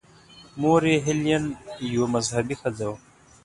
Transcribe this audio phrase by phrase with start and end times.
[0.59, 1.43] مور یې هیلین
[1.93, 2.97] یوه مذهبي ښځه وه.